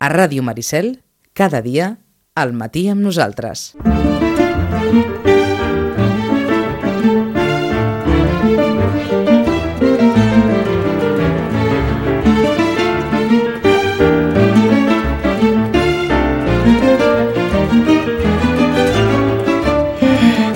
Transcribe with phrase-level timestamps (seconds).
[0.00, 1.02] A Ràdio Maricel,
[1.36, 1.98] cada dia,
[2.32, 3.74] al matí amb nosaltres.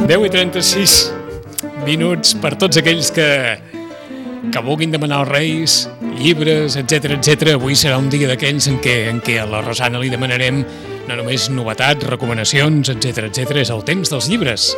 [0.09, 0.97] Deu i 36
[1.85, 3.29] minuts per tots aquells que,
[4.55, 5.73] que vulguin demanar als Reis
[6.15, 7.57] llibres, etc etc.
[7.57, 10.61] Avui serà un dia d'aquells en, què, en què a la Rosana li demanarem
[11.09, 13.59] no només novetats, recomanacions, etc etc.
[13.65, 14.69] És el temps dels llibres.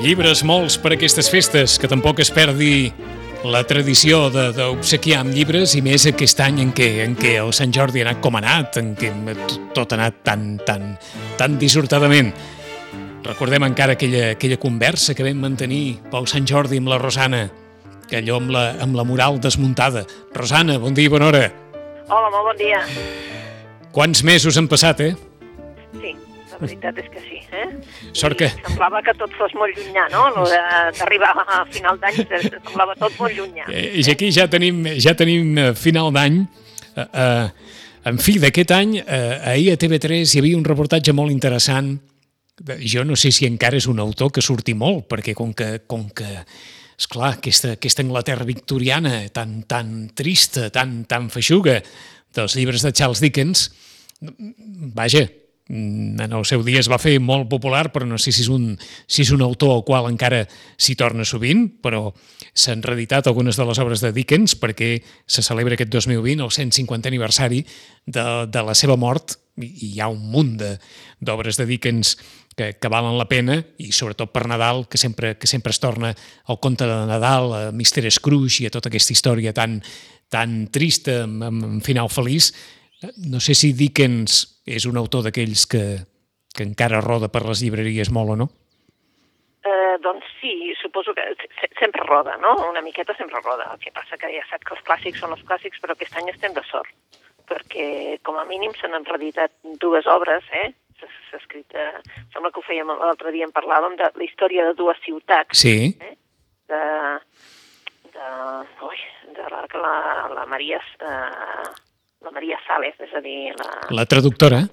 [0.00, 2.88] Llibres molts per aquestes festes, que tampoc es perdi
[3.44, 7.72] la tradició d'obsequiar amb llibres i més aquest any en què, en què el Sant
[7.76, 9.12] Jordi ha anat com ha anat, en què
[9.76, 10.94] tot ha anat tan, tan,
[11.36, 12.32] tan dissortadament.
[13.24, 17.46] Recordem encara aquella, aquella conversa que vam mantenir pel Sant Jordi amb la Rosana,
[18.04, 20.02] que allò amb la, amb la moral desmuntada.
[20.36, 21.46] Rosana, bon dia i bona hora.
[22.04, 22.82] Hola, molt bon dia.
[23.96, 25.14] Quants mesos han passat, eh?
[25.96, 26.12] Sí,
[26.52, 27.40] la veritat és que sí.
[27.54, 27.66] Eh?
[28.12, 28.50] Sort que...
[28.52, 30.44] I semblava que tot fos molt llunyà, no?
[31.00, 33.70] D'arribar a final d'any semblava tot molt llunyà.
[33.72, 36.42] Eh, I aquí ja tenim, ja tenim eh, final d'any.
[36.92, 41.32] Eh, eh, en fi, d'aquest any, eh, ahir a TV3 hi havia un reportatge molt
[41.32, 41.94] interessant.
[42.86, 46.06] Jo no sé si encara és un autor que surti molt, perquè com que, com
[46.14, 46.28] que
[46.94, 51.80] és clar, aquesta, aquesta Anglaterra victoriana tan, tan trista, tan, tan feixuga
[52.34, 53.72] dels llibres de Charles Dickens,
[54.94, 55.26] vaja,
[55.68, 58.74] en el seu dia es va fer molt popular, però no sé si és un,
[59.08, 60.42] si és un autor al qual encara
[60.76, 62.10] s'hi torna sovint, però
[62.52, 67.10] s'han reeditat algunes de les obres de Dickens perquè se celebra aquest 2020 el 150
[67.10, 67.64] aniversari
[68.04, 72.16] de, de la seva mort i hi ha un munt d'obres de, de Dickens
[72.56, 76.14] que, que valen la pena i sobretot per Nadal, que sempre, que sempre es torna
[76.46, 78.10] al conte de Nadal, a Mr.
[78.10, 79.80] Scrooge i a tota aquesta història tan,
[80.30, 82.52] tan trista, amb, amb final feliç.
[83.28, 85.84] No sé si Dickens és un autor d'aquells que,
[86.54, 88.48] que encara roda per les llibreries molt o no?
[89.64, 91.24] Eh, doncs sí, suposo que
[91.80, 92.54] sempre roda, no?
[92.68, 93.70] Una miqueta sempre roda.
[93.72, 96.30] El que passa que ja sap que els clàssics són els clàssics, però aquest any
[96.32, 96.92] estem de sort,
[97.48, 100.70] perquè com a mínim se n'han reeditat dues obres, eh?
[101.00, 102.00] S'ha escrit, eh,
[102.32, 105.58] sembla que ho fèiem l'altre dia, en parlàvem de la història de dues ciutats.
[105.58, 105.94] Sí.
[106.00, 106.14] Eh?
[106.70, 106.82] De,
[108.14, 108.28] de,
[108.88, 109.02] ui,
[109.36, 109.96] de la, la,
[110.34, 111.68] la Maria, eh,
[112.24, 113.70] la Maria Sales, és a dir, la...
[114.02, 114.64] La traductora.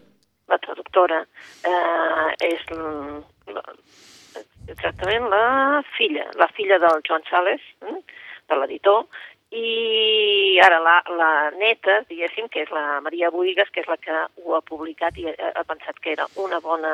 [0.52, 3.64] La traductora eh, és la,
[4.68, 5.46] exactament la
[5.96, 8.00] filla, la filla del Joan Sales, eh,
[8.52, 9.06] de l'editor,
[9.52, 14.16] i ara la, la neta, diguéssim, que és la Maria Boigues, que és la que
[14.44, 16.94] ho ha publicat i ha, pensat que era una bona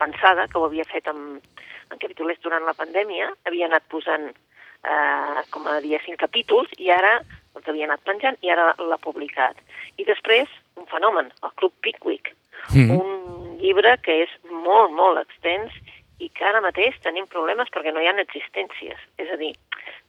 [0.00, 5.40] pensada, que ho havia fet en, en capítols durant la pandèmia, havia anat posant eh,
[5.54, 7.18] com a diguéssim capítols i ara
[7.56, 9.56] els havia anat penjant i ara l'ha publicat.
[9.96, 12.34] I després, un fenomen, el Club Pickwick,
[12.74, 12.92] mm.
[12.92, 15.72] un llibre que és molt, molt extens
[16.20, 19.00] i que ara mateix tenim problemes perquè no hi ha existències.
[19.20, 19.52] És a dir,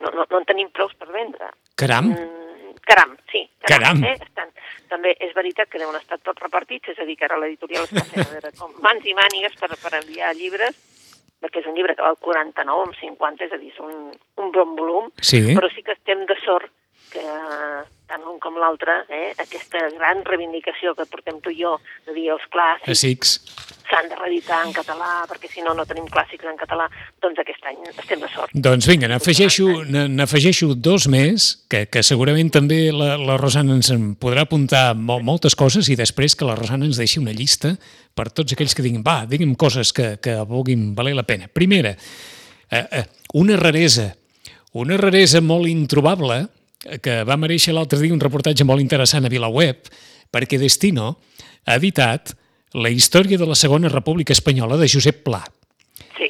[0.03, 1.51] no, no, no en tenim prous per vendre.
[1.79, 2.11] Caram!
[2.11, 3.45] Mm, caram, sí.
[3.67, 4.03] Caram!
[4.07, 4.17] Eh?
[4.19, 4.51] Estan,
[4.91, 8.03] també és veritat que deuen estar tots repartits, és a dir, que ara l'editorial està
[8.09, 10.77] fent a veure com mans i mànigues per, per enviar llibres,
[11.41, 14.11] perquè és un llibre que val 49 amb 50, és a dir, és un,
[14.43, 15.41] un bon volum, sí.
[15.55, 16.69] però sí que estem de sort
[17.11, 17.23] que
[18.11, 22.29] tant un com l'altre, eh, aquesta gran reivindicació que portem tu i jo de dir
[22.35, 23.33] els clàssics, clàssics.
[23.91, 26.87] S'han de reeditar en català, perquè si no, no tenim clàssics en català,
[27.23, 28.53] doncs aquest any estem de sort.
[28.67, 34.45] Doncs vinga, n'afegeixo dos més, que, que segurament també la, la Rosana ens en podrà
[34.47, 37.75] apuntar molt, moltes coses i després que la Rosana ens deixi una llista
[38.15, 41.51] per tots aquells que diguin, va, digui'm coses que, que vulguin valer la pena.
[41.51, 41.93] Primera,
[42.71, 43.05] eh, eh,
[43.39, 44.09] una raresa,
[44.79, 46.45] una raresa molt introbable,
[47.03, 49.91] que va mereixer l'altre dia un reportatge molt interessant a VilaWeb,
[50.33, 51.17] perquè Destino
[51.67, 52.33] ha editat
[52.73, 55.41] la història de la Segona República Espanyola de Josep Pla.
[56.17, 56.29] Sí.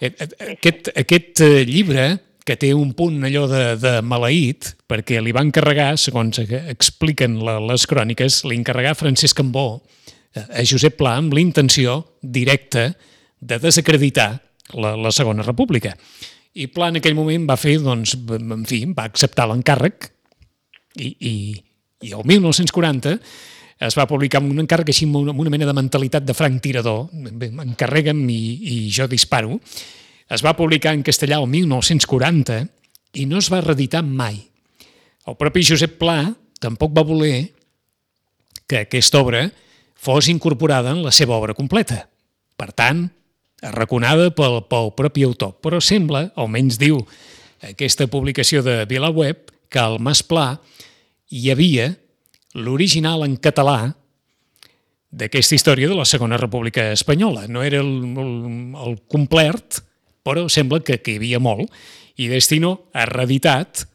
[0.00, 2.10] Aquest, aquest llibre,
[2.48, 7.58] que té un punt allò de, de maleït, perquè li van encarregar, segons expliquen la,
[7.60, 9.82] les cròniques, li encarregar Francesc Cambó
[10.38, 12.92] a Josep Pla amb l'intenció directa
[13.40, 14.30] de desacreditar
[14.74, 15.94] la, la Segona República.
[16.58, 20.08] I Pla en aquell moment va fer, doncs, en fi, va acceptar l'encàrrec
[20.98, 21.34] i, i,
[22.08, 23.18] i el 1940
[23.78, 27.06] es va publicar amb un encàrrec així amb una, mena de mentalitat de franc tirador,
[27.14, 29.60] m'encarreguen i, i jo disparo.
[30.28, 32.58] Es va publicar en castellà el 1940
[33.22, 34.40] i no es va reeditar mai.
[35.28, 36.24] El propi Josep Pla
[36.60, 37.52] tampoc va voler
[38.68, 39.46] que aquesta obra
[39.98, 42.02] fos incorporada en la seva obra completa.
[42.58, 43.06] Per tant,
[43.62, 47.00] arraconada pel, pel propi autor, però sembla, almenys diu
[47.64, 50.58] aquesta publicació de VilaWeb, que el Mas Pla
[51.28, 51.90] hi havia
[52.58, 53.78] l'original en català
[55.08, 57.46] d'aquesta història de la Segona República Espanyola.
[57.48, 58.34] No era el, el,
[58.76, 59.80] el complet,
[60.26, 61.70] però sembla que, que hi havia molt.
[62.18, 63.86] I Destino ha reeditat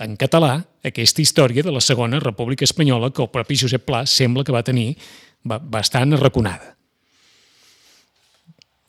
[0.00, 4.44] en català aquesta història de la Segona República Espanyola que el propi Josep Pla sembla
[4.44, 4.94] que va tenir
[5.44, 6.74] bastant arraconada.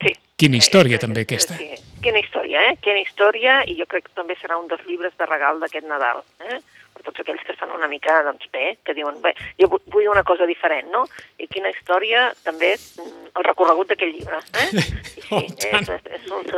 [0.01, 0.13] Sí.
[0.39, 1.57] Quina història, sí, també, aquesta.
[1.59, 1.79] Sí.
[2.01, 2.77] Quina història, eh?
[2.81, 6.23] Quina història, i jo crec que també serà un dels llibres de regal d'aquest Nadal.
[6.47, 6.57] Eh?
[7.01, 10.23] Per tots aquells que estan una mica, doncs bé, que diuen, bé, jo vull una
[10.27, 11.03] cosa diferent, no?
[11.41, 14.67] I quina història, també, mm, el recorregut d'aquest llibre, eh?
[14.71, 16.51] I sí, oh, és, és un,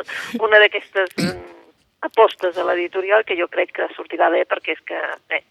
[0.43, 1.43] una d'aquestes mm,
[2.09, 4.99] apostes de l'editorial que jo crec que sortirà bé perquè és que...
[5.31, 5.43] Bé,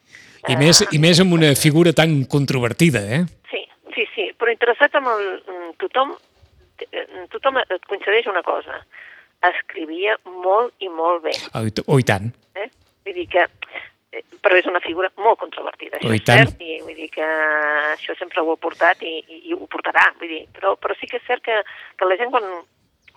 [0.49, 3.23] I, més, I més amb una figura tan controvertida, eh?
[3.53, 6.13] Sí, sí, sí, però interessat amb el, mm, tothom,
[6.91, 8.83] eh, tothom et coincideix una cosa,
[9.49, 11.35] escrivia molt i molt bé.
[11.57, 12.31] Oh, oh i tant.
[12.59, 12.69] Eh?
[13.03, 13.92] Vull dir que Eh,
[14.45, 17.27] però és una figura molt controvertida, això oh, és cert, i vull dir que
[17.95, 21.09] això sempre ho ha portat i, i, i ho portarà, vull dir, però, però sí
[21.09, 21.63] que és cert que,
[21.97, 22.49] que la gent quan,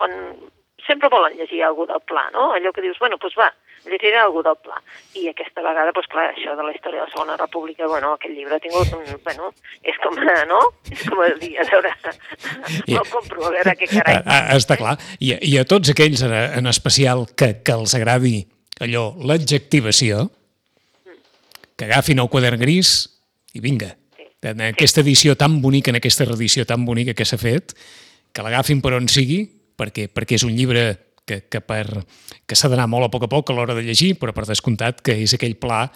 [0.00, 0.16] quan
[0.86, 2.52] sempre volen llegir algú del pla, no?
[2.54, 3.50] Allò que dius, bueno, doncs va,
[3.84, 4.78] llegiré algú del pla.
[5.18, 8.34] I aquesta vegada, doncs clar, això de la història de la Segona República, bueno, aquest
[8.34, 9.50] llibre ha tingut un, bueno,
[9.82, 10.16] és com,
[10.52, 10.62] no?
[10.92, 11.92] És com a dir, a veure,
[12.86, 14.22] I, no compro, a veure què carai.
[14.22, 14.96] A, a, està clar.
[15.18, 18.38] I, I a tots aquells, en especial, que, que els agradi
[18.84, 20.28] allò, l'adjectivació,
[21.76, 22.96] que agafin el quadern gris
[23.54, 23.94] i vinga.
[24.46, 27.74] En aquesta edició tan bonica, en aquesta reedició tan bonica que s'ha fet,
[28.32, 29.42] que l'agafin per on sigui,
[29.76, 30.86] perquè, perquè és un llibre
[31.26, 32.04] que, que, per,
[32.46, 35.02] que s'ha d'anar molt a poc a poc a l'hora de llegir, però per descomptat
[35.04, 35.86] que és aquell pla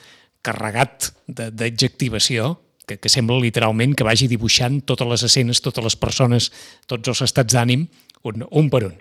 [0.42, 2.56] carregat d'adjectivació
[2.86, 6.50] que, que sembla literalment que vagi dibuixant totes les escenes, totes les persones,
[6.90, 7.86] tots els estats d'ànim,
[8.26, 8.96] un, un per un.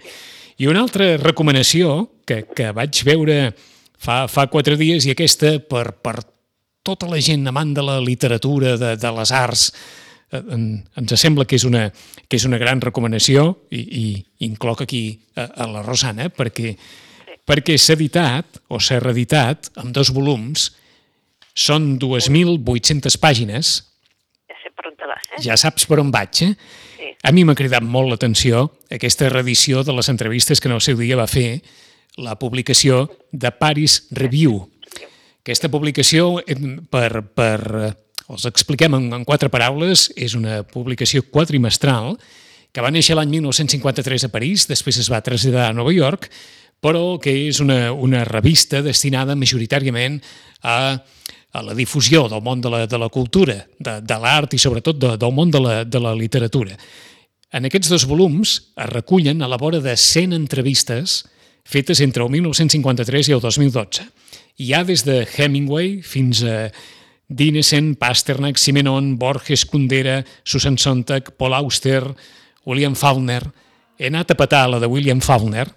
[0.60, 3.40] I una altra recomanació que, que vaig veure
[3.98, 6.20] fa, fa quatre dies i aquesta per, per
[6.84, 9.70] tota la gent amant de la literatura, de, de les arts,
[10.31, 10.42] eh,
[11.00, 11.88] ens sembla que és una,
[12.28, 14.06] que és una gran recomanació i, i
[14.48, 15.04] incloc aquí
[15.36, 16.76] a, a la Rosana perquè,
[17.48, 20.70] perquè s'ha editat o s'ha reeditat amb dos volums,
[21.60, 23.74] són 2.800 pàgines.
[24.48, 25.44] Ja sé per on te vas, eh?
[25.44, 26.54] Ja saps per on vaig, eh?
[26.96, 27.12] Sí.
[27.28, 31.00] A mi m'ha cridat molt l'atenció aquesta reedició de les entrevistes que en el seu
[31.00, 31.62] dia va fer
[32.20, 34.62] la publicació de Paris Review,
[35.42, 36.38] aquesta publicació,
[36.92, 37.60] per, per
[38.30, 42.18] els expliquem en, en quatre paraules, és una publicació quadrimestral
[42.70, 46.30] que va néixer l'any 1953 a París, després es va traslladar a Nova York,
[46.80, 50.20] però que és una, una revista destinada majoritàriament
[50.62, 51.00] a,
[51.52, 55.02] a la difusió del món de la, de la cultura, de, de l'art i sobretot
[55.02, 56.78] de, del món de la, de la literatura.
[57.50, 61.24] En aquests dos volums es recullen a la vora de 100 entrevistes
[61.66, 64.06] fetes entre el 1953 i el 2012
[64.60, 66.68] hi ha des de Hemingway fins a
[67.30, 72.04] Dinesen, Pasternak, Simenon, Borges, Kundera, Susan Sontag, Paul Auster,
[72.66, 73.46] William Faulkner.
[73.98, 75.70] He anat a petar la de William Faulkner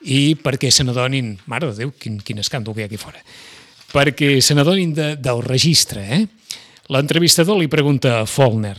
[0.00, 1.34] i perquè se n'adonin...
[1.50, 3.20] Mare de Déu, quin, quin escàndol que hi ha aquí fora.
[3.92, 6.08] Perquè se n'adonin de, del registre.
[6.08, 6.24] Eh?
[6.88, 8.78] L'entrevistador li pregunta a Faulkner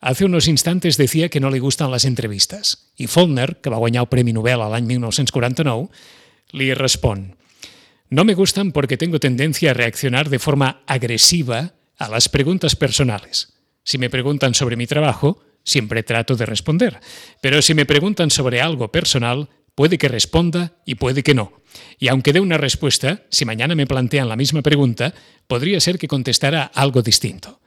[0.00, 2.92] Hace unos instantes decía que no le gustan las entrevistas.
[2.96, 5.88] I Faulkner, que va guanyar el Premi Nobel l'any 1949,
[6.52, 7.32] li respon
[8.08, 13.54] No me gustan porque tengo tendencia a reaccionar de forma agresiva a las preguntas personales.
[13.82, 17.00] Si me preguntan sobre mi trabajo, siempre trato de responder.
[17.40, 21.60] Pero si me preguntan sobre algo personal, puede que responda y puede que no.
[21.98, 25.12] Y aunque dé una respuesta, si mañana me plantean la misma pregunta,
[25.46, 27.60] podría ser que contestara algo distinto.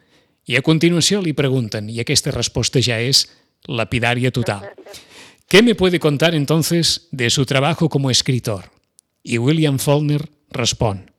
[0.46, 3.38] Y a continuación le preguntan, y esta respuesta ya es
[3.68, 4.72] lapidaria total.
[5.48, 8.72] ¿Qué me puede contar entonces de su trabajo como escritor?
[9.22, 11.12] Y William Faulkner responde,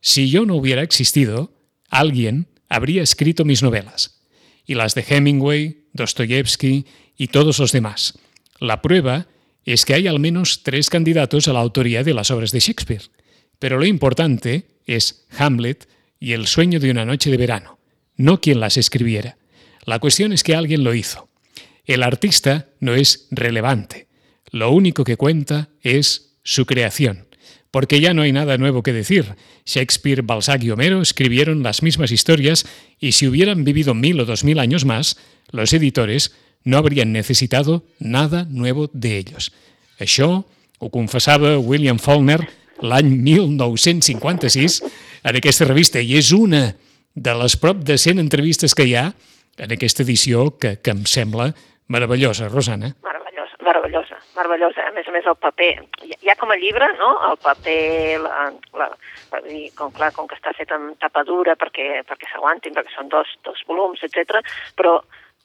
[0.00, 1.52] si yo no hubiera existido,
[1.90, 4.22] alguien habría escrito mis novelas,
[4.64, 6.86] y las de Hemingway, Dostoyevsky
[7.16, 8.18] y todos los demás.
[8.60, 9.26] La prueba
[9.64, 13.10] es que hay al menos tres candidatos a la autoría de las obras de Shakespeare,
[13.58, 15.88] pero lo importante es Hamlet
[16.18, 17.78] y El sueño de una noche de verano,
[18.16, 19.38] no quien las escribiera.
[19.84, 21.28] La cuestión es que alguien lo hizo.
[21.84, 24.08] El artista no es relevante.
[24.50, 27.26] Lo único que cuenta es su creación.
[27.70, 29.36] Porque ya no hay nada nuevo que decir.
[29.64, 32.66] Shakespeare, Balzac y Homero escribieron las mismas historias
[32.98, 35.16] y si hubieran vivido mil o dos mil años más,
[35.52, 36.34] los editores
[36.64, 39.52] no habrían necesitado nada nuevo de ellos.
[40.00, 40.42] Això
[40.80, 42.40] ho confessava William Faulkner
[42.80, 44.80] l'any 1956
[45.28, 46.72] en aquesta revista i és una
[47.14, 49.10] de les prop de 100 entrevistes que hi ha
[49.60, 51.52] en aquesta edició que, que em sembla
[51.92, 52.94] meravellosa, Rosana.
[52.96, 53.19] Meravellosa
[53.64, 54.86] meravellosa, meravellosa.
[54.88, 55.70] A més a més, el paper,
[56.24, 57.10] ja, com a llibre, no?
[57.30, 58.50] El paper, la,
[58.80, 58.90] la,
[59.78, 63.32] com, clar, com que està fet en tapa dura perquè, perquè s'aguantin, perquè són dos,
[63.46, 64.40] dos volums, etc.
[64.78, 64.98] però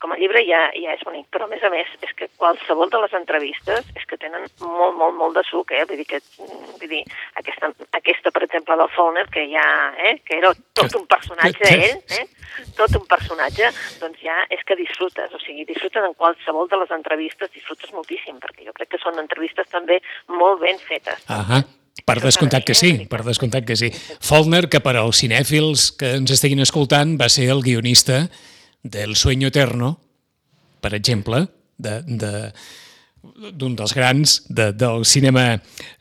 [0.03, 2.91] com a llibre ja, ja és bonic, però a més a més és que qualsevol
[2.91, 5.85] de les entrevistes és que tenen molt, molt, molt de suc, eh?
[5.87, 7.01] Vull dir que, vull dir,
[7.39, 9.65] aquesta, aquesta per exemple, del Faulner, que ja,
[10.09, 10.17] eh?
[10.27, 12.25] que era tot un personatge, ell, eh?
[12.77, 13.71] tot un personatge,
[14.01, 18.37] doncs ja és que disfrutes, o sigui, disfrutes en qualsevol de les entrevistes, disfrutes moltíssim,
[18.43, 21.23] perquè jo crec que són entrevistes també molt ben fetes.
[21.31, 21.63] Ahà.
[22.05, 23.87] Per descomptat que sí, per descomptat que sí.
[24.21, 28.25] Faulner, que per als cinèfils que ens estiguin escoltant, va ser el guionista
[28.85, 29.99] del Sueño Eterno,
[30.79, 32.53] per exemple, de, de,
[33.57, 35.45] d'un dels grans de, del cinema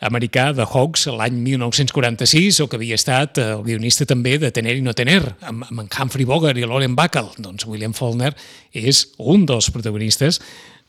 [0.04, 4.84] americà, de Hawks, l'any 1946, o que havia estat el guionista també de Tener i
[4.84, 7.32] no tener, amb, amb Humphrey Bogart i Lauren Bacall.
[7.40, 8.34] Doncs William Faulkner
[8.76, 10.42] és un dels protagonistes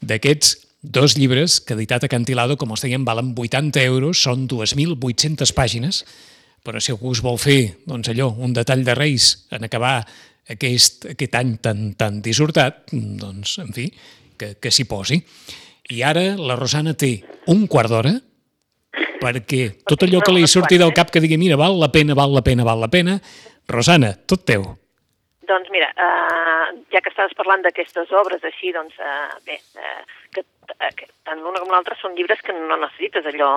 [0.04, 5.56] d'aquests dos llibres que editat a Cantilado, com els dèiem, valen 80 euros, són 2.800
[5.56, 6.04] pàgines,
[6.66, 10.02] però si algú us vol fer, doncs allò, un detall de Reis en acabar
[10.54, 13.90] aquest, aquest any tan, tan dissortat, doncs, en fi,
[14.38, 15.20] que, que s'hi posi.
[15.96, 17.18] I ara la Rosana té
[17.54, 18.16] un quart d'hora
[19.22, 22.34] perquè tot allò que li surti del cap que digui mira, val la pena, val
[22.34, 23.20] la pena, val la pena,
[23.70, 24.66] Rosana, tot teu.
[25.50, 30.02] Doncs mira, uh, ja que estaves parlant d'aquestes obres així, doncs uh, bé, uh,
[30.34, 33.52] que, uh, que tant l'una com l'altra són llibres que no necessites allò,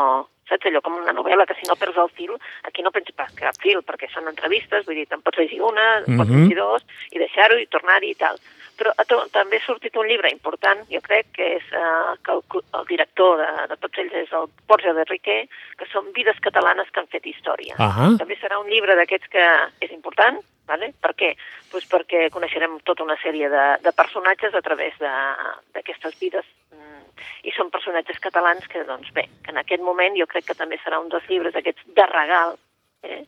[0.49, 2.37] saps, allò com una novel·la, que si no perds el fil,
[2.69, 6.01] aquí no penses pas cap fil, perquè són entrevistes, vull dir, te'n pots llegir una,
[6.01, 6.19] mm -hmm.
[6.19, 6.43] pots Mhm.
[6.43, 8.37] llegir dos, i deixar-ho i tornar-hi i tal.
[8.79, 12.31] Però a to, també ha sortit un llibre important, jo crec, que és uh, que
[12.31, 12.43] el,
[12.79, 16.87] el director de, de tots ells és el Borja de Riquer, que són vides catalanes
[16.91, 17.75] que han fet història.
[17.77, 18.17] Ahà.
[18.19, 19.45] També serà un llibre d'aquests que
[19.81, 20.93] és important, vale?
[21.03, 21.33] per què?
[21.73, 27.55] Pues perquè coneixerem tota una sèrie de, de personatges a través d'aquestes vides mm, i
[27.57, 31.01] són personatges catalans que, doncs bé, que en aquest moment jo crec que també serà
[31.03, 32.57] un dels llibres aquests de regal,
[33.03, 33.25] eh?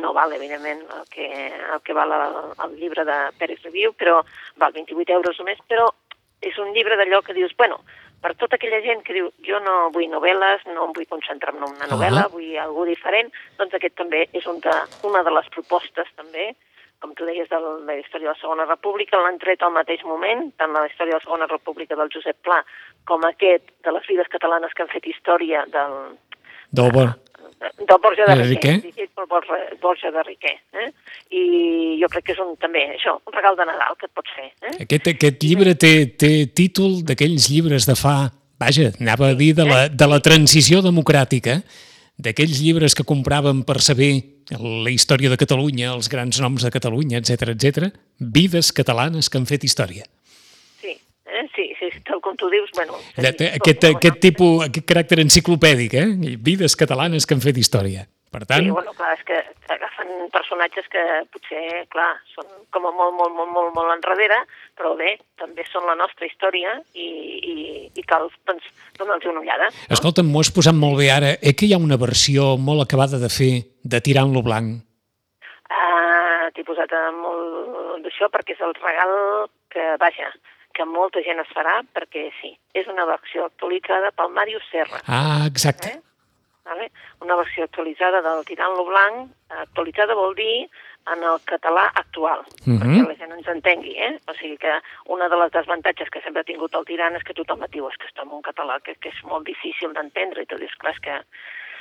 [0.00, 4.20] no val, evidentment, el que, el que val el, el llibre de Pérez Review, però
[4.58, 5.86] val 28 euros només, però
[6.42, 7.78] és un llibre d'allò que dius, bueno,
[8.22, 11.64] per tota aquella gent que diu jo no vull novel·les, no em vull concentrar en
[11.66, 12.32] una novel·la, Ah.
[12.32, 16.54] vull algú diferent, doncs aquest també és un de, una de les propostes també,
[17.02, 19.72] com tu deies, de la, de la història de la Segona República, l'han tret al
[19.74, 22.62] mateix moment, tant la història de la Segona República del Josep Pla
[23.04, 26.16] com aquest de les vides catalanes que han fet història del,
[26.72, 27.10] Del bon.
[27.78, 28.74] Del Borja de De Riquer, Riquer?
[28.82, 30.54] dirigit pel Borja, Borja de Riquer.
[30.72, 30.88] Eh?
[31.32, 31.42] I
[32.00, 34.50] jo crec que és un, també això, un regal de Nadal que et pots fer.
[34.62, 34.74] Eh?
[34.86, 38.16] Aquest, aquest llibre té, té títol d'aquells llibres de fa,
[38.62, 41.60] vaja, anava a dir de la, de la transició democràtica,
[42.22, 44.12] d'aquells llibres que compràvem per saber
[44.52, 47.88] la història de Catalunya, els grans noms de Catalunya, etc etc.
[48.18, 50.04] Vides catalanes que han fet història.
[51.54, 51.76] Sí, eh?
[51.78, 52.98] sí, sí, tal com tu dius, bueno...
[53.16, 56.36] De, sí, aquest, bueno, aquest tipus, aquest caràcter enciclopèdic, eh?
[56.38, 58.06] Vides catalanes que han fet història.
[58.32, 59.36] Per tant, Sí, bueno, clar, és que
[59.74, 61.02] agafen personatges que
[61.34, 64.38] potser, clar, són com a molt, molt, molt, molt, molt enrere,
[64.78, 67.08] però bé, també són la nostra història i,
[67.52, 67.56] i,
[67.92, 69.68] i cal, doncs, donar-los una ullada.
[69.92, 71.34] escolta'm, m'ho has posat molt bé ara.
[71.44, 73.52] Eh que hi ha una versió molt acabada de fer
[73.84, 74.80] de Tirant-lo blanc?
[75.68, 76.88] Ah, T'he posat
[77.20, 79.12] molt d'això perquè és el regal
[79.68, 80.32] que, vaja,
[80.72, 85.00] que molta gent es farà perquè sí, és una versió actualitzada pel Màrius Serra.
[85.06, 85.88] Ah, exacte.
[85.88, 86.00] Eh?
[86.64, 86.90] Vale?
[87.20, 90.68] Una versió actualitzada del Tirant-lo Blanc, actualitzada vol dir
[91.12, 92.78] en el català actual, Mhm.
[92.78, 94.20] perquè la gent ens entengui, eh?
[94.28, 94.72] O sigui que
[95.06, 97.88] una de les desavantatges que sempre ha tingut el tirant és que tothom et diu
[97.88, 100.74] és que està en un català que, que és molt difícil d'entendre i tu dius,
[100.78, 101.16] clar, és que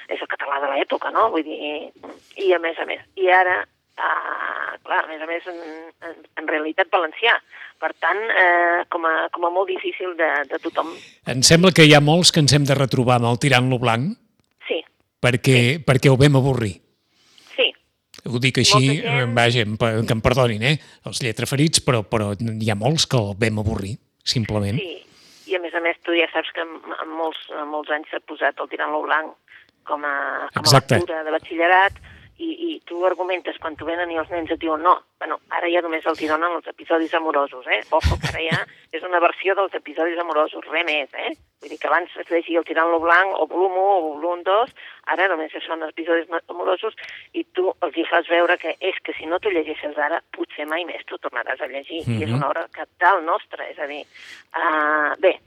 [0.10, 1.30] és el català de l'època, no?
[1.30, 1.92] Vull dir,
[2.38, 3.68] i a més a més, i ara,
[4.02, 5.60] uh, clar, a més a més, en,
[6.10, 7.36] en, en realitat valencià,
[7.82, 10.92] per tant, eh, com, a, com a molt difícil de, de tothom,
[11.32, 14.12] Em sembla que hi ha molts que ens hem de retrobar amb el Tirant-lo blanc
[14.68, 14.82] sí,
[15.22, 16.76] perquè, perquè ho vam avorrir.
[17.56, 17.72] sí,
[18.30, 19.66] Ho dic així, gent- eh, vaja,
[20.06, 20.76] que em perdonin, eh?
[21.10, 24.78] Els lletraferits, però, però hi ha molts que el vam avorrir, simplement.
[24.78, 25.00] Sí,
[25.50, 28.12] i a més a més tu ja saps que en, en molts, en molts anys
[28.14, 29.34] s'ha posat el tirant-lo blanc
[29.90, 30.14] com a,
[30.54, 31.00] com a Exacte.
[31.02, 31.98] lectura de batxillerat
[32.42, 35.70] i, i tu argumentes quan tu venen i els nens et diuen no, bueno, ara
[35.70, 37.82] ja només el tironen els episodis amorosos, eh?
[37.92, 38.60] Ojo, que ara ja
[38.98, 41.36] és una versió dels episodis amorosos, res més, eh?
[41.62, 44.74] Vull dir que abans es llegia el tirant-lo blanc o volum 1 o volum 2,
[45.14, 46.98] ara només són episodis amorosos
[47.38, 50.66] i tu els hi fas veure que és que si no t'ho llegeixes ara, potser
[50.66, 52.02] mai més t'ho tornaràs a llegir.
[52.02, 52.20] Mm -hmm.
[52.20, 52.38] I és Mhm.
[52.38, 54.04] una obra capital nostra, és a dir,
[54.58, 55.40] uh, bé,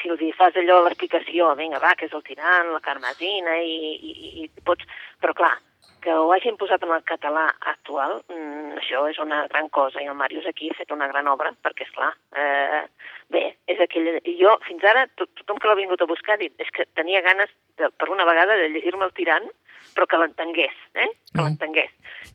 [0.00, 3.98] si els hi fas allò l'explicació, vinga, va, que és el tirant, la carmesina, i,
[4.08, 4.84] i, i, i pots...
[5.20, 5.58] Però clar,
[6.00, 10.06] que ho hagin posat en el català actual, mm, això és una gran cosa, i
[10.10, 12.82] el Màrius aquí ha fet una gran obra, perquè, és clar, eh,
[13.30, 14.20] bé, és aquell...
[14.40, 17.20] Jo, fins ara, to tothom que l'ha vingut a buscar ha dit és que tenia
[17.22, 19.48] ganes, de, per una vegada, de llegir-me el tirant,
[19.94, 21.08] però que l'entengués, eh?
[21.32, 21.44] que Mm.
[21.46, 21.90] l'entengués.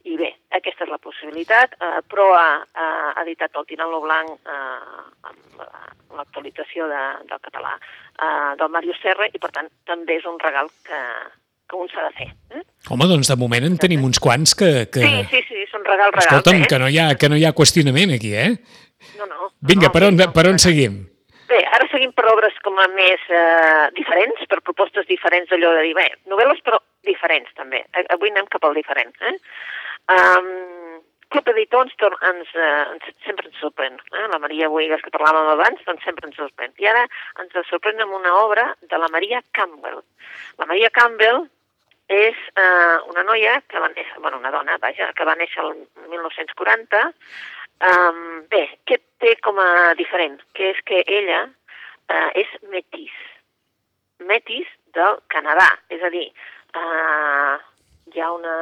[0.05, 4.29] I bé, aquesta és la possibilitat, eh, però ha, ha editat el Tirant lo Blanc
[4.29, 10.17] eh, amb la- l'actualització de, del català eh, del Màrius Serra, i per tant també
[10.17, 10.99] és un regal que,
[11.69, 12.29] que un s'ha de fer.
[12.55, 12.63] Eh?
[12.93, 14.71] Home, doncs de moment en tenim uns quants que...
[14.93, 15.01] que...
[15.01, 16.27] Sí, sí, sí, són regal, regal.
[16.27, 16.69] Escolta'm, eh?
[16.69, 18.51] que no, hi ha, que no hi ha qüestionament aquí, eh?
[19.19, 19.51] No, no.
[19.61, 21.03] Vinga, no, per on, no, per on seguim?
[21.49, 25.83] Bé, ara seguim per obres com a més eh, diferents, per propostes diferents d'allò de
[25.89, 27.83] dir, bé, novel·les però diferents també.
[28.13, 29.13] Avui anem cap al diferent.
[29.29, 29.35] Eh?
[30.15, 30.49] Um,
[31.33, 33.97] Club Editor ens, ens, eh, ens, sempre ens sorprèn.
[34.13, 34.25] Eh?
[34.31, 36.73] La Maria Boigas, que parlàvem abans, doncs sempre ens sorprèn.
[36.81, 37.05] I ara
[37.41, 40.01] ens sorprèn amb una obra de la Maria Campbell.
[40.61, 41.45] La Maria Campbell
[42.07, 45.73] és eh, una noia que va néixer, bueno, una dona, vaja, que va néixer el
[46.09, 47.01] 1940.
[47.85, 50.37] Um, bé, què té com a diferent?
[50.55, 51.41] Que és que ella
[52.07, 53.13] eh, és metis.
[54.23, 55.67] Metis del Canadà.
[55.89, 56.27] És a dir,
[56.77, 57.55] eh,
[58.13, 58.55] hi ha una,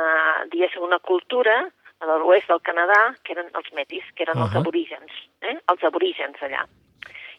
[0.52, 1.60] diguéssim, una cultura
[2.00, 4.48] a l'oest del Canadà que eren els metis, que eren uh -huh.
[4.48, 5.58] els aborígens, eh?
[5.72, 6.66] els aborígens allà.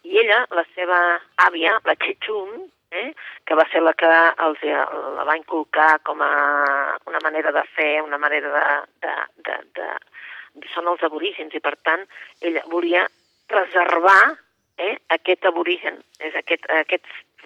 [0.05, 3.11] I ella, la seva àvia, la Chechun, eh?
[3.47, 4.09] que va ser la que
[4.47, 4.63] els,
[5.19, 6.31] la va inculcar com a
[7.11, 8.65] una manera de fer, una manera de,
[9.07, 9.15] de,
[9.49, 9.89] de, de...
[10.75, 12.07] són els aborígens i per tant
[12.41, 13.05] ella volia
[13.51, 14.21] preservar
[14.79, 17.05] eh, aquest aborigen, és aquest, aquest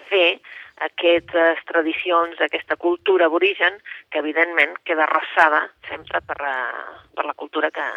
[0.09, 0.39] fer,
[0.85, 3.75] aquestes tradicions, aquesta cultura aborigen
[4.09, 7.87] que evidentment queda arrasada sempre per, la- per la cultura que,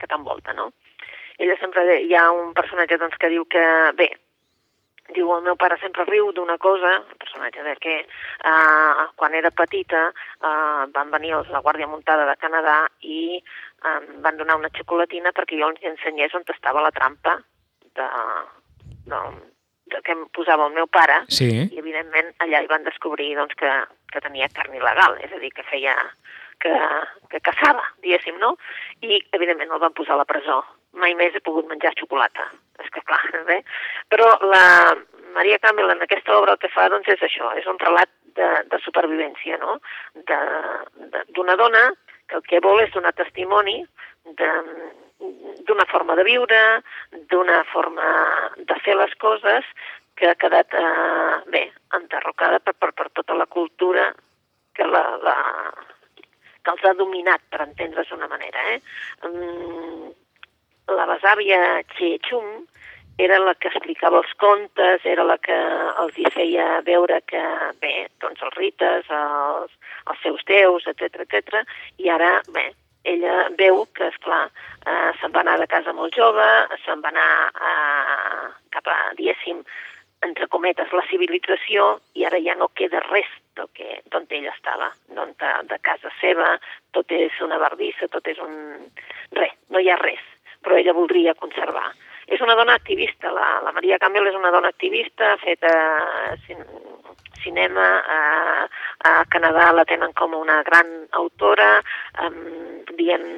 [0.00, 0.70] que t'envolta, no?
[1.36, 3.64] Ella sempre, de- hi ha un personatge doncs, que diu que,
[3.98, 4.08] bé,
[5.12, 9.50] diu el meu pare sempre riu d'una cosa, el personatge de que eh, quan era
[9.50, 14.56] petita eh, van venir els, la Guàrdia Muntada de Canadà i eh, em van donar
[14.56, 17.36] una xocolatina perquè jo els ensenyés on estava la trampa
[17.94, 18.08] de,
[19.10, 19.20] de,
[19.92, 21.50] de que em posava el meu pare Sí.
[21.68, 23.72] i evidentment allà hi van descobrir doncs, que,
[24.12, 25.94] que tenia carn il·legal, és a dir, que feia
[26.64, 26.72] que,
[27.28, 28.54] que caçava, diguéssim, no?
[29.04, 30.62] I evidentment el van posar a la presó.
[31.00, 32.48] Mai més he pogut menjar xocolata.
[32.82, 33.60] És que clar, bé.
[34.12, 34.94] Però la
[35.34, 38.48] Maria Campbell en aquesta obra el que fa doncs és això, és un relat de,
[38.70, 39.78] de supervivència, no?
[41.34, 41.88] D'una dona
[42.28, 43.82] que el que vol és donar testimoni
[44.38, 44.92] de-
[45.64, 46.60] d'una forma de viure,
[47.30, 48.06] d'una forma
[48.56, 49.64] de fer les coses
[50.18, 51.64] que ha quedat eh, bé,
[51.98, 54.12] enderrocada per, per, per tota la cultura
[54.74, 55.36] que, la, la,
[56.62, 58.66] que els ha dominat, per entendre's d'una manera.
[58.74, 58.78] Eh?
[59.28, 60.12] Mm,
[60.88, 62.64] la besàvia Che Chum
[63.16, 65.56] era la que explicava els contes, era la que
[66.02, 67.42] els hi feia veure que,
[67.80, 69.76] bé, doncs els rites, els,
[70.10, 71.62] els seus déus, etc etc.
[72.02, 72.72] i ara, bé,
[73.04, 74.48] ella veu que, esclar,
[74.82, 76.48] eh, se'n va anar de casa molt jove,
[76.84, 77.30] se'n va anar
[77.70, 79.62] eh, cap a, diguéssim,
[80.24, 84.90] entre cometes, la civilització i ara ja no queda res del que, d'on ella estava,
[85.14, 86.56] d'on de, de casa seva,
[86.96, 88.56] tot és una bardissa, tot és un...
[89.36, 90.24] res, no hi ha res,
[90.64, 91.92] però ella voldria conservar.
[92.26, 96.38] És una dona activista, la, la Maria Campbell és una dona activista, ha fet eh,
[96.46, 96.64] cin,
[97.44, 98.66] cinema, eh,
[99.04, 100.88] a Canadà la tenen com una gran
[101.20, 101.76] autora,
[102.24, 102.30] eh,
[102.96, 103.28] dient,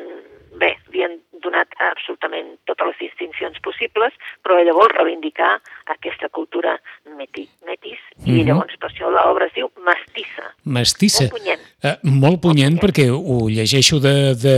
[0.57, 5.57] bé, li han donat absolutament totes les distincions possibles, però ella vol reivindicar
[5.93, 6.79] aquesta cultura
[7.19, 8.47] meti, metis, i Mhm.
[8.49, 10.55] llavors per això l'obra es diu Mestissa.
[10.65, 11.25] Mestissa.
[11.27, 11.61] Molt punyent.
[11.83, 14.57] Eh, molt punyent perquè ho llegeixo de, de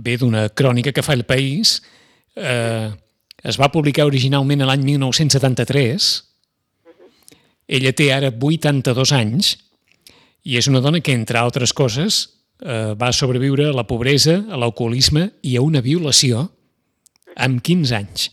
[0.00, 1.78] bé d'una crònica que fa el País.
[2.36, 2.90] Eh,
[3.44, 6.10] es va publicar originalment l'any 1973.
[7.70, 9.54] Ella té ara 82 anys
[10.44, 12.22] i és una dona que, entre altres coses,
[12.60, 16.48] eh, va sobreviure a la pobresa, a l'alcoholisme i a una violació
[17.36, 18.30] amb 15 anys.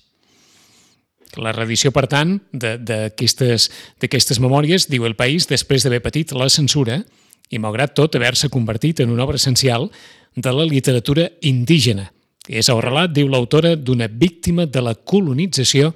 [1.38, 7.04] La reedició, per tant, d'aquestes memòries, diu el País, després d'haver patit la censura
[7.50, 9.90] i, malgrat tot, haver-se convertit en una obra essencial
[10.36, 12.12] de la literatura indígena.
[12.48, 15.92] És el relat, diu l'autora, d'una víctima de la colonització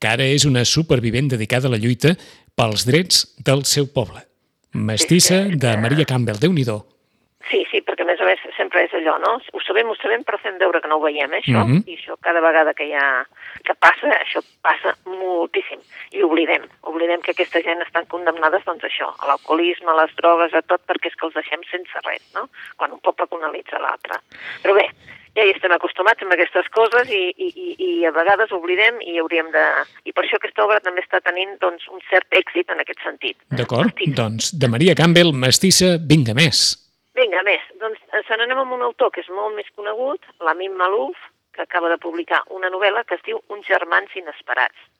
[0.00, 2.14] que ara és una supervivent dedicada a la lluita
[2.54, 4.24] pels drets del seu poble.
[4.74, 6.66] Mestissa de Maria Campbell, déu nhi
[7.50, 9.34] Sí, sí, perquè a més a més sempre és allò, no?
[9.52, 11.60] Ho sabem, ho sabem, però fem veure que no ho veiem, eh, això.
[11.66, 11.84] Mhm.
[11.86, 13.26] I això cada vegada que hi ha...
[13.64, 15.80] que passa, això passa moltíssim.
[16.14, 20.14] I oblidem, oblidem que aquesta gent estan condemnades, doncs, a això, a l'alcoholisme, a les
[20.20, 22.46] drogues, a tot, perquè és que els deixem sense res, no?
[22.80, 24.20] Quan un poble colonitza l'altre.
[24.62, 24.86] Però bé,
[25.34, 29.18] ja hi estem acostumats amb aquestes coses i, i, i, i a vegades oblidem i
[29.22, 29.64] hauríem de...
[30.06, 33.38] I per això aquesta obra també està tenint doncs, un cert èxit en aquest sentit.
[33.58, 34.04] D'acord?
[34.14, 36.66] Doncs de Maria Campbell, Mestissa, vinga més.
[37.18, 37.62] Vinga, més.
[37.82, 41.18] Doncs eh, se n'anem amb un autor que és molt més conegut, l'Amin Malouf,
[41.54, 44.90] que acaba de publicar una novel·la que es diu Uns germans inesperats.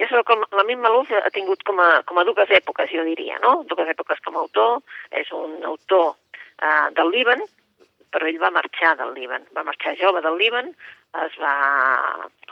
[0.00, 3.36] Ja sabeu que l'Amin Malouf ha tingut com a, com a dues èpoques, jo diria,
[3.42, 3.64] no?
[3.68, 4.78] Dues èpoques com a autor.
[5.10, 6.14] És un autor
[6.62, 7.42] eh, del Líban,
[8.10, 9.44] però ell va marxar del Líban.
[9.56, 10.72] Va marxar jove del Líban,
[11.26, 11.54] es va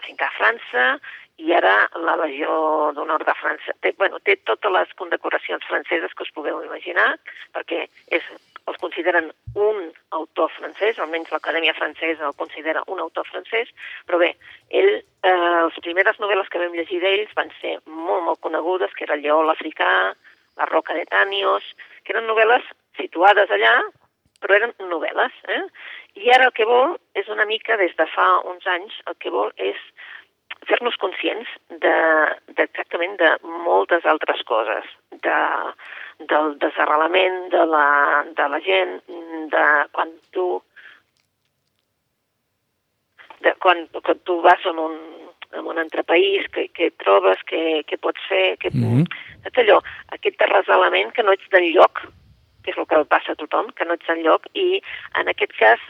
[0.05, 0.85] fincar a França
[1.39, 2.51] i ara la Legió
[2.97, 7.13] d'Honor de França té, bueno, té totes les condecoracions franceses que us pugueu imaginar,
[7.55, 8.27] perquè és,
[8.69, 9.79] els consideren un
[10.19, 13.71] autor francès, almenys l'Acadèmia Francesa el considera un autor francès,
[14.07, 14.33] però bé,
[14.81, 15.37] ell, eh,
[15.69, 19.25] les primeres novel·les que vam llegir d'ells van ser molt, molt conegudes, que era El
[19.25, 19.93] lleó l'africà,
[20.59, 21.63] La roca de Tànios,
[22.03, 22.67] que eren novel·les
[22.99, 23.77] situades allà,
[24.43, 25.35] però eren novel·les.
[25.55, 25.63] Eh?
[26.19, 29.31] I ara el que vol és una mica, des de fa uns anys, el que
[29.31, 29.79] vol és
[30.69, 31.95] fer-nos conscients de,
[32.53, 33.31] de, exactament de
[33.67, 34.89] moltes altres coses,
[35.25, 35.39] de,
[36.31, 37.87] del desarrelament de la,
[38.39, 38.99] de la gent,
[39.55, 40.49] de quan tu
[43.41, 44.97] de quan, quan tu vas en un,
[45.55, 48.83] en un altre país, què, què trobes, què, què pots fer, què, mm.
[48.83, 49.05] -hmm.
[49.45, 49.79] saps allò,
[50.17, 52.03] aquest arrasalament que no ets d'enlloc,
[52.65, 54.83] que és el que passa a tothom, que no ets d'enlloc, i
[55.21, 55.81] en aquest cas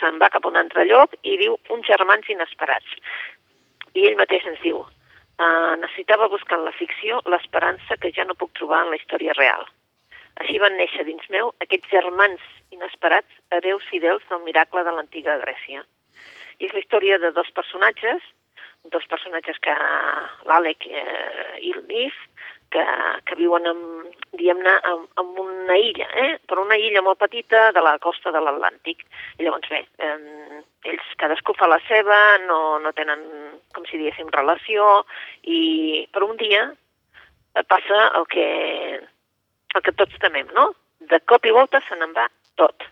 [0.00, 2.98] se'n va cap a un altre lloc i diu uns germans inesperats.
[3.94, 8.38] I ell mateix ens diu, uh, necessitava buscar en la ficció l'esperança que ja no
[8.38, 9.66] puc trobar en la història real.
[10.40, 15.84] Així van néixer dins meu aquests germans inesperats, hereus fidels del miracle de l'antiga Grècia.
[16.58, 18.24] I és la història de dos personatges,
[18.90, 19.74] dos personatges que
[20.48, 22.16] l'Àlec eh, i el Nif,
[22.72, 22.84] que,
[23.28, 23.80] que viuen en,
[24.32, 26.36] diguem-ne, en, en una illa, eh?
[26.48, 29.04] però una illa molt petita de la costa de l'Atlàntic.
[29.38, 33.24] I llavors, bé, eh, ells cadascú fa la seva, no, no tenen,
[33.76, 35.02] com si diguéssim, relació,
[35.44, 36.70] i per un dia
[37.68, 38.48] passa el que,
[39.74, 40.70] el que tots temem, no?
[41.12, 42.28] De cop i volta se n'en va
[42.60, 42.88] tot.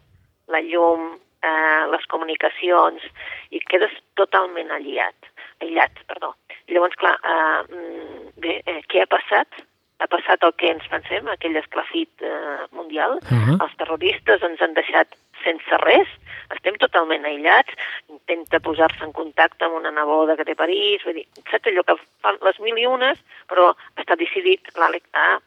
[0.52, 1.14] La llum,
[1.46, 3.04] eh, les comunicacions,
[3.50, 5.32] i quedes totalment aïllat,
[5.64, 6.34] aïllat, perdó.
[6.68, 9.62] I llavors, clar, eh, mm, bé, eh, què ha passat?
[10.00, 13.18] Ha passat el que ens pensem, aquell esclafit eh, mundial.
[13.28, 13.56] Uh -huh.
[13.64, 16.08] Els terroristes ens han deixat sense res,
[16.54, 17.76] estem totalment aïllats,
[18.12, 21.96] intenta posar-se en contacte amb una neboda que té París, vull dir, saps allò que
[22.24, 23.18] fan les mil i unes,
[23.50, 25.38] però està decidit l'Àlex a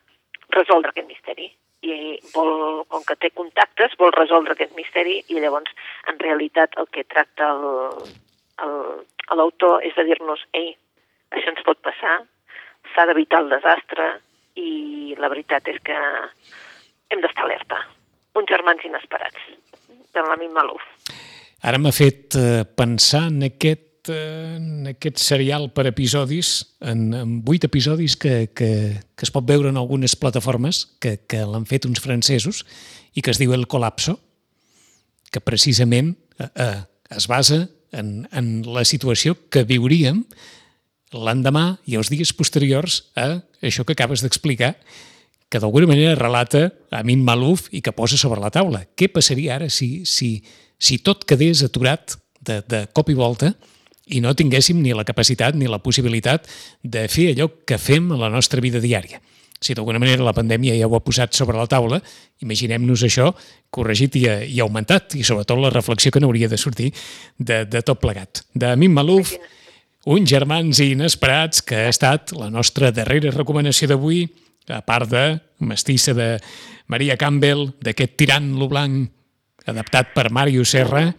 [0.57, 1.51] resoldre aquest misteri.
[1.83, 5.71] I vol, com que té contactes, vol resoldre aquest misteri i llavors,
[6.07, 7.49] en realitat, el que tracta
[9.33, 10.71] l'autor és de dir-nos ei,
[11.35, 12.21] això ens pot passar,
[12.93, 14.13] s'ha d'evitar el desastre
[14.59, 15.95] i la veritat és que
[17.13, 17.79] hem d'estar alerta.
[18.37, 19.49] Uns germans inesperats,
[20.13, 20.83] de l'Amin Malouf.
[21.63, 27.37] Ara m'ha fet eh, pensar en aquest, eh, en aquest serial per episodis, en, en
[27.45, 28.71] vuit episodis que, que,
[29.15, 32.65] que es pot veure en algunes plataformes, que, que l'han fet uns francesos,
[33.13, 34.17] i que es diu El Colapso,
[35.31, 36.81] que precisament eh, eh,
[37.15, 37.63] es basa
[37.93, 40.25] en, en la situació que viuríem
[41.13, 44.73] l'endemà i els dies posteriors a això que acabes d'explicar,
[45.54, 48.88] que d'alguna manera relata Amin Malouf i que posa sobre la taula.
[48.97, 50.39] Què passaria ara si, si,
[50.82, 53.54] si tot quedés aturat de, de cop i volta
[54.10, 56.49] i no tinguéssim ni la capacitat ni la possibilitat
[56.82, 59.21] de fer allò que fem a la nostra vida diària?
[59.63, 62.02] Si d'alguna manera la pandèmia ja ho ha posat sobre la taula,
[62.43, 63.30] imaginem-nos això
[63.71, 64.26] corregit i,
[64.58, 66.89] i augmentat, i sobretot la reflexió que n'hauria de sortir
[67.38, 68.43] de, de tot plegat.
[68.58, 69.38] D'Amin Malouf,
[70.05, 74.25] uns germans inesperats, que ha estat la nostra darrera recomanació d'avui,
[74.71, 75.23] a part de
[75.59, 76.37] Mestissa de
[76.87, 79.09] Maria Campbell, d'aquest tirant lo blanc
[79.67, 81.13] adaptat per Mario Serra,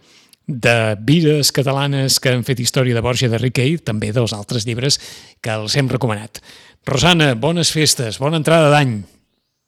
[0.45, 4.99] de vides catalanes que han fet història de Borja de Riquell, també dels altres llibres
[5.41, 6.43] que els hem recomanat.
[6.85, 8.99] Rosana, bones festes, bona entrada d'any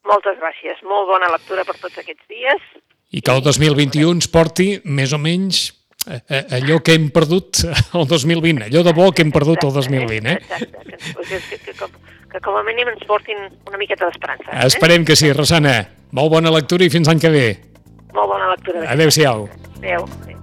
[0.08, 2.62] Moltes gràcies, molt bona lectura per tots aquests dies.
[3.12, 5.71] i que el 2021 ens porti més o menys
[6.58, 10.38] allò que hem perdut el 2020, allò de bo que hem perdut el 2020, eh?
[10.41, 10.84] Exacte,
[11.28, 11.91] que, que, que, com,
[12.32, 14.50] que com a mínim ens portin una miqueta d'esperança.
[14.52, 14.65] Eh?
[14.70, 15.80] Esperem que sí, Rosana.
[16.15, 17.48] Molt bona lectura i fins l'any que ve.
[18.15, 18.88] Molt bona lectura.
[18.96, 19.48] Adéu-siau.
[19.78, 20.08] Adéu.
[20.24, 20.37] Adéu.